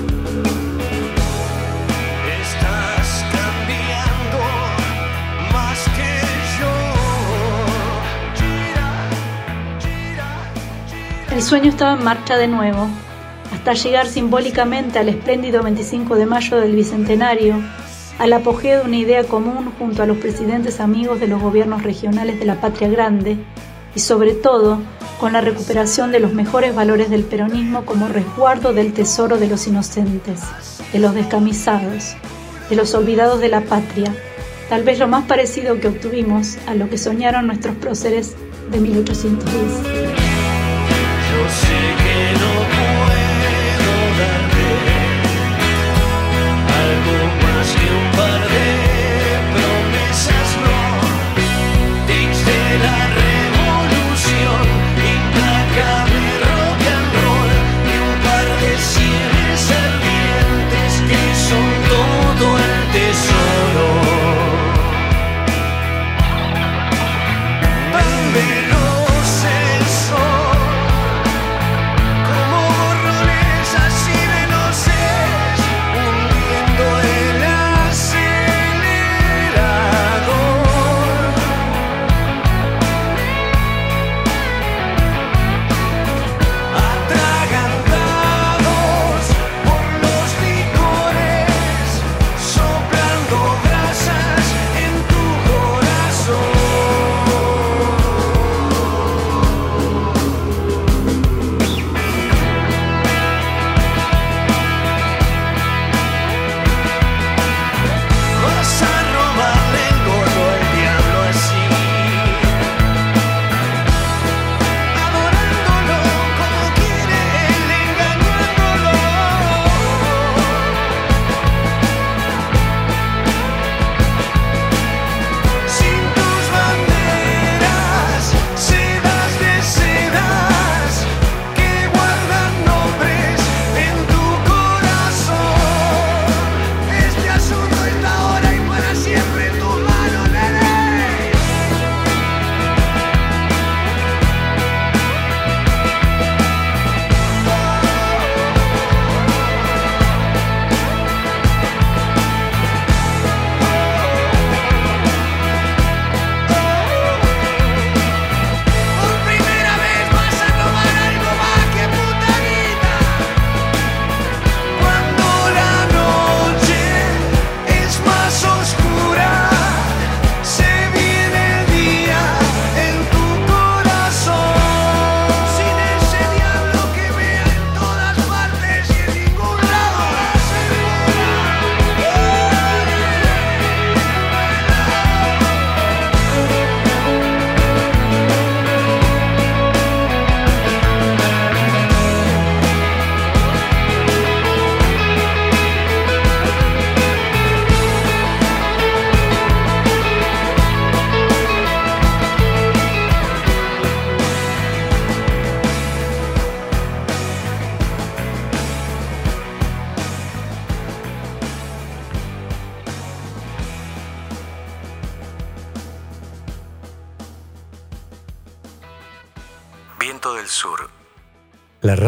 El 11.33 11.41
sueño 11.41 11.71
estaba 11.71 11.93
en 11.97 12.03
marcha 12.03 12.37
de 12.37 12.47
nuevo, 12.47 12.87
hasta 13.51 13.73
llegar 13.73 14.05
simbólicamente 14.05 14.99
al 14.99 15.09
espléndido 15.09 15.63
25 15.63 16.15
de 16.15 16.27
mayo 16.27 16.57
del 16.57 16.75
Bicentenario, 16.75 17.55
al 18.19 18.33
apogeo 18.33 18.81
de 18.81 18.85
una 18.85 18.97
idea 18.97 19.23
común 19.23 19.73
junto 19.79 20.03
a 20.03 20.05
los 20.05 20.17
presidentes 20.19 20.79
amigos 20.79 21.19
de 21.19 21.27
los 21.27 21.41
gobiernos 21.41 21.81
regionales 21.81 22.37
de 22.37 22.45
la 22.45 22.61
Patria 22.61 22.87
Grande 22.87 23.39
y 23.95 23.99
sobre 23.99 24.33
todo 24.33 24.79
con 25.19 25.33
la 25.33 25.41
recuperación 25.41 26.11
de 26.11 26.19
los 26.19 26.33
mejores 26.33 26.75
valores 26.75 27.09
del 27.09 27.23
peronismo 27.23 27.83
como 27.83 28.07
resguardo 28.07 28.71
del 28.71 28.93
tesoro 28.93 29.37
de 29.37 29.47
los 29.47 29.65
inocentes, 29.65 30.39
de 30.93 30.99
los 30.99 31.15
descamisados, 31.15 32.15
de 32.69 32.75
los 32.75 32.93
olvidados 32.93 33.39
de 33.39 33.49
la 33.49 33.61
patria, 33.61 34.13
tal 34.69 34.83
vez 34.83 34.99
lo 34.99 35.07
más 35.07 35.25
parecido 35.25 35.79
que 35.79 35.87
obtuvimos 35.87 36.59
a 36.67 36.75
lo 36.75 36.91
que 36.91 36.99
soñaron 36.99 37.47
nuestros 37.47 37.75
próceres 37.77 38.35
de 38.69 38.79
1810. 38.79 40.22
Yo 41.53 42.12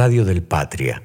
radio 0.06 0.24
del 0.24 0.44
Patria. 0.44 1.02